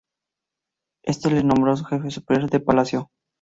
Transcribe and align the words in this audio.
Éste 1.03 1.29
le 1.29 1.43
nombró 1.43 1.77
su 1.77 1.85
Jefe 1.85 2.09
Superior 2.09 2.49
de 2.49 2.59
Palacio. 2.59 3.11